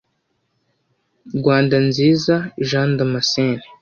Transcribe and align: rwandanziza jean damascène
rwandanziza 1.37 2.35
jean 2.67 2.89
damascène 2.97 3.61